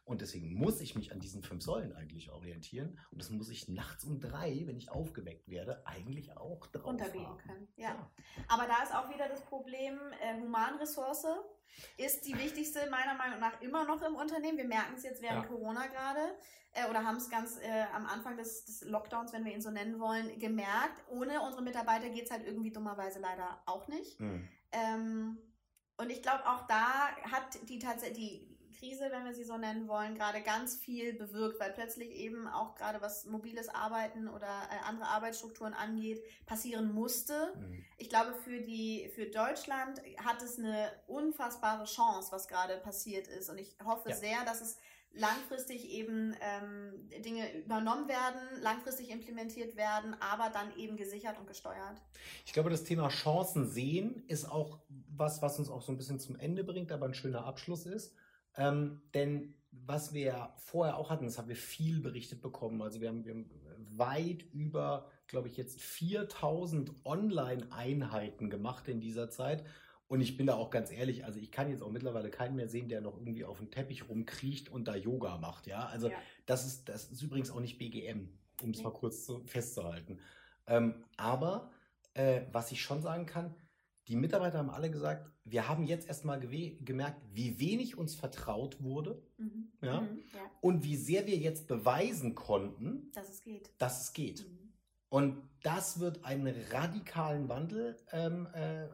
[0.10, 2.98] Und deswegen muss ich mich an diesen fünf Säulen eigentlich orientieren.
[3.12, 7.38] Und das muss ich nachts um drei, wenn ich aufgeweckt werde, eigentlich auch drauf Untergehen
[7.38, 7.68] können.
[7.76, 7.90] Ja.
[7.90, 8.12] ja.
[8.48, 11.28] Aber da ist auch wieder das Problem, äh, Humanressource
[11.98, 14.58] ist die wichtigste meiner Meinung nach immer noch im Unternehmen.
[14.58, 15.48] Wir merken es jetzt während ja.
[15.48, 16.22] Corona gerade
[16.74, 19.70] äh, oder haben es ganz äh, am Anfang des, des, Lockdowns, wenn wir ihn so
[19.70, 21.04] nennen wollen, gemerkt.
[21.10, 24.20] Ohne unsere Mitarbeiter geht es halt irgendwie dummerweise leider auch nicht.
[24.20, 24.50] Mhm.
[24.72, 25.38] Ähm,
[25.98, 28.49] und ich glaube, auch da hat die tatsächlich
[28.80, 32.76] Krise, wenn wir sie so nennen wollen, gerade ganz viel bewirkt, weil plötzlich eben auch
[32.76, 37.54] gerade was mobiles Arbeiten oder äh, andere Arbeitsstrukturen angeht, passieren musste.
[37.56, 37.86] Mhm.
[37.98, 43.50] Ich glaube, für die, für Deutschland hat es eine unfassbare Chance, was gerade passiert ist.
[43.50, 44.16] Und ich hoffe ja.
[44.16, 44.78] sehr, dass es
[45.14, 52.02] langfristig eben ähm, Dinge übernommen werden, langfristig implementiert werden, aber dann eben gesichert und gesteuert.
[52.46, 56.20] Ich glaube, das Thema Chancen sehen ist auch was, was uns auch so ein bisschen
[56.20, 58.14] zum Ende bringt, aber ein schöner Abschluss ist.
[58.58, 62.82] Ähm, denn was wir vorher auch hatten, das haben wir viel berichtet bekommen.
[62.82, 63.50] Also wir haben, wir haben
[63.92, 69.64] weit über, glaube ich, jetzt 4000 Online-Einheiten gemacht in dieser Zeit.
[70.08, 72.68] Und ich bin da auch ganz ehrlich, also ich kann jetzt auch mittlerweile keinen mehr
[72.68, 75.68] sehen, der noch irgendwie auf dem Teppich rumkriecht und da Yoga macht.
[75.68, 76.18] Ja, also ja.
[76.48, 78.28] Das, ist, das ist übrigens auch nicht BGM,
[78.64, 80.20] um es mal kurz zu, festzuhalten.
[80.66, 81.70] Ähm, aber
[82.16, 83.54] äh, was ich schon sagen kann,
[84.10, 89.22] die Mitarbeiter haben alle gesagt, wir haben jetzt erstmal gemerkt, wie wenig uns vertraut wurde
[89.38, 89.72] mhm.
[89.82, 90.02] Ja?
[90.02, 90.40] Mhm, ja?
[90.62, 93.72] und wie sehr wir jetzt beweisen konnten, dass es geht.
[93.78, 94.50] Dass es geht.
[94.50, 94.74] Mhm.
[95.10, 98.88] Und das wird einen radikalen Wandel ähm, äh,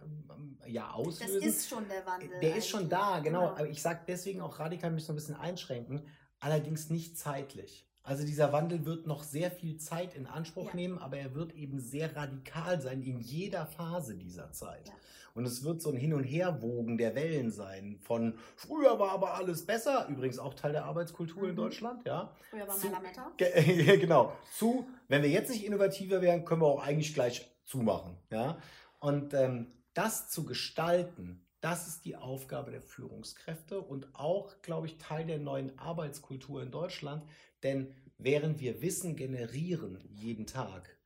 [0.70, 1.36] ja, auslösen.
[1.36, 2.40] Das ist schon der Wandel.
[2.42, 3.42] Der ist schon da, genau.
[3.42, 3.52] genau.
[3.52, 6.08] Aber ich sage deswegen auch radikal, mich so ein bisschen einschränken,
[6.40, 7.88] allerdings nicht zeitlich.
[8.06, 10.76] Also dieser Wandel wird noch sehr viel Zeit in Anspruch ja.
[10.76, 14.88] nehmen, aber er wird eben sehr radikal sein in jeder Phase dieser Zeit.
[14.88, 14.94] Ja.
[15.34, 17.98] Und es wird so ein Hin- und Herwogen der Wellen sein.
[18.04, 21.50] Von früher war aber alles besser, übrigens auch Teil der Arbeitskultur mhm.
[21.50, 22.32] in Deutschland, ja.
[22.52, 23.32] Früher war zu, Lametta.
[23.98, 24.34] genau.
[24.56, 28.60] Zu, wenn wir jetzt nicht innovativer wären, können wir auch eigentlich gleich zumachen, ja.
[29.00, 35.00] Und ähm, das zu gestalten, das ist die Aufgabe der Führungskräfte und auch, glaube ich,
[35.00, 37.24] Teil der neuen Arbeitskultur in Deutschland.
[37.66, 41.00] Denn während wir Wissen generieren jeden Tag,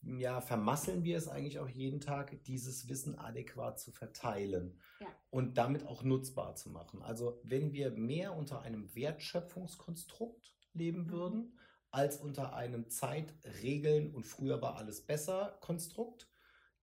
[0.00, 5.06] ja, vermasseln wir es eigentlich auch jeden Tag, dieses Wissen adäquat zu verteilen ja.
[5.28, 7.02] und damit auch nutzbar zu machen.
[7.02, 11.10] Also wenn wir mehr unter einem Wertschöpfungskonstrukt leben mhm.
[11.10, 11.58] würden,
[11.90, 16.26] als unter einem Zeitregeln und früher war alles besser Konstrukt,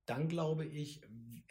[0.06, 1.02] dann glaube ich,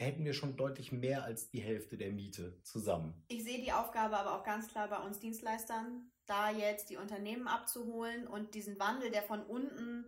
[0.01, 3.23] hätten wir schon deutlich mehr als die Hälfte der Miete zusammen.
[3.29, 7.47] Ich sehe die Aufgabe aber auch ganz klar bei uns Dienstleistern, da jetzt die Unternehmen
[7.47, 10.07] abzuholen und diesen Wandel, der von unten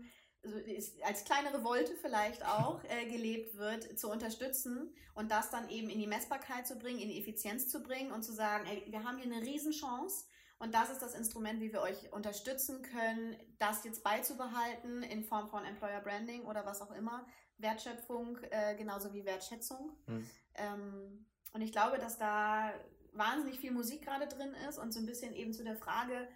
[1.05, 6.00] als kleine Revolte vielleicht auch äh, gelebt wird, zu unterstützen und das dann eben in
[6.00, 9.18] die Messbarkeit zu bringen, in die Effizienz zu bringen und zu sagen, ey, wir haben
[9.18, 10.24] hier eine Riesenchance
[10.59, 15.48] und das ist das Instrument, wie wir euch unterstützen können, das jetzt beizubehalten in Form
[15.48, 17.26] von Employer Branding oder was auch immer,
[17.62, 19.96] Wertschöpfung äh, genauso wie Wertschätzung.
[20.07, 20.31] Mhm.
[20.55, 22.72] Ähm, und ich glaube, dass da
[23.12, 26.29] wahnsinnig viel Musik gerade drin ist und so ein bisschen eben zu der Frage,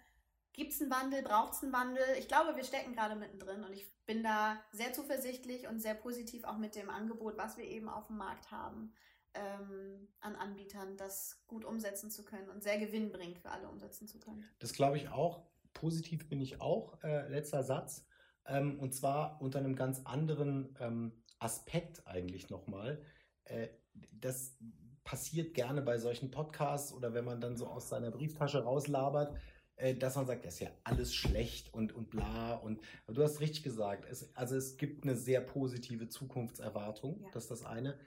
[0.53, 2.03] gibt es einen Wandel, braucht es einen Wandel?
[2.17, 6.43] Ich glaube, wir stecken gerade mittendrin und ich bin da sehr zuversichtlich und sehr positiv
[6.45, 8.93] auch mit dem Angebot, was wir eben auf dem Markt haben,
[9.33, 14.19] ähm, an Anbietern, das gut umsetzen zu können und sehr gewinnbringend für alle umsetzen zu
[14.19, 14.45] können.
[14.59, 15.43] Das glaube ich auch.
[15.73, 17.01] Positiv bin ich auch.
[17.03, 18.06] Äh, letzter Satz.
[18.47, 23.01] Ähm, und zwar unter einem ganz anderen ähm, Aspekt eigentlich nochmal.
[23.43, 23.67] Äh,
[24.11, 24.57] das
[25.03, 29.37] passiert gerne bei solchen Podcasts oder wenn man dann so aus seiner Brieftasche rauslabert.
[29.77, 32.55] äh, dass man sagt, das ist ja alles schlecht und, und bla.
[32.55, 37.29] Und du hast richtig gesagt, es, also es gibt eine sehr positive Zukunftserwartung, ja.
[37.31, 37.97] das ist das eine.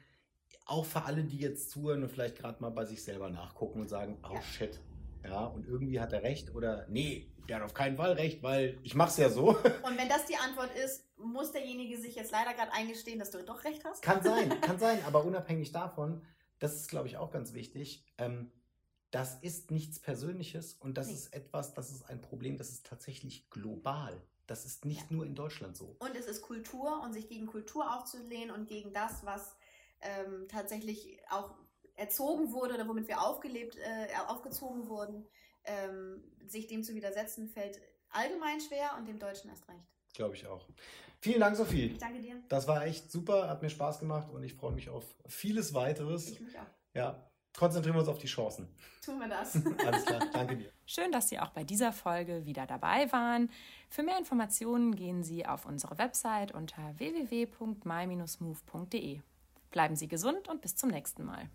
[0.66, 3.88] Auch für alle, die jetzt zuhören und vielleicht gerade mal bei sich selber nachgucken und
[3.88, 4.42] sagen, oh ja.
[4.42, 4.80] shit,
[5.24, 8.78] ja, und irgendwie hat er recht oder nee, der hat auf keinen Fall recht, weil
[8.82, 9.48] ich mach's ja so.
[9.82, 13.42] Und wenn das die Antwort ist, muss derjenige sich jetzt leider gerade eingestehen, dass du
[13.42, 14.02] doch recht hast?
[14.02, 16.22] Kann sein, kann sein, aber unabhängig davon,
[16.60, 18.06] das ist, glaube ich, auch ganz wichtig.
[18.18, 18.52] Ähm,
[19.10, 21.14] das ist nichts Persönliches und das nee.
[21.14, 24.22] ist etwas, das ist ein Problem, das ist tatsächlich global.
[24.46, 25.16] Das ist nicht ja.
[25.16, 25.96] nur in Deutschland so.
[25.98, 29.56] Und es ist Kultur und sich gegen Kultur aufzulehnen und gegen das, was
[30.00, 31.54] ähm, tatsächlich auch
[32.00, 35.26] erzogen wurde oder womit wir aufgelebt, äh, aufgezogen wurden,
[35.64, 39.84] ähm, sich dem zu widersetzen, fällt allgemein schwer und dem Deutschen erst recht.
[40.14, 40.66] Glaube ich auch.
[41.20, 41.86] Vielen Dank, Sophie.
[41.86, 42.42] Ich danke dir.
[42.48, 46.30] Das war echt super, hat mir Spaß gemacht und ich freue mich auf vieles weiteres.
[46.30, 46.64] Ich mich auch.
[46.94, 48.74] Ja, konzentrieren wir uns auf die Chancen.
[49.04, 49.54] Tun wir das.
[49.86, 50.72] Alles klar, danke dir.
[50.86, 53.50] Schön, dass Sie auch bei dieser Folge wieder dabei waren.
[53.90, 57.60] Für mehr Informationen gehen Sie auf unsere Website unter www.my-move.de.
[59.70, 61.50] Bleiben Sie gesund und bis zum nächsten Mal.